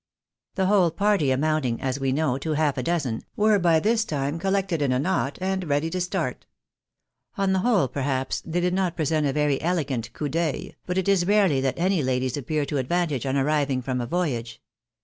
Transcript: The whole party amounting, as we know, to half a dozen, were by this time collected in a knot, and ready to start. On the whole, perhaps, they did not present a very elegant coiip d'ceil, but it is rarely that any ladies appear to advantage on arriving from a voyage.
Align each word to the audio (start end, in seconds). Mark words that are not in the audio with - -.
The 0.55 0.65
whole 0.65 0.89
party 0.89 1.29
amounting, 1.29 1.79
as 1.79 1.99
we 1.99 2.11
know, 2.11 2.39
to 2.39 2.53
half 2.53 2.75
a 2.79 2.81
dozen, 2.81 3.21
were 3.35 3.59
by 3.59 3.79
this 3.79 4.03
time 4.03 4.39
collected 4.39 4.81
in 4.81 4.91
a 4.91 4.97
knot, 4.97 5.37
and 5.39 5.65
ready 5.69 5.91
to 5.91 6.01
start. 6.01 6.47
On 7.37 7.53
the 7.53 7.59
whole, 7.59 7.87
perhaps, 7.87 8.41
they 8.43 8.61
did 8.61 8.73
not 8.73 8.95
present 8.95 9.27
a 9.27 9.31
very 9.33 9.61
elegant 9.61 10.11
coiip 10.13 10.31
d'ceil, 10.31 10.73
but 10.87 10.97
it 10.97 11.07
is 11.07 11.27
rarely 11.27 11.61
that 11.61 11.77
any 11.77 12.01
ladies 12.01 12.35
appear 12.35 12.65
to 12.65 12.77
advantage 12.79 13.27
on 13.27 13.37
arriving 13.37 13.83
from 13.83 14.01
a 14.01 14.07
voyage. 14.07 14.59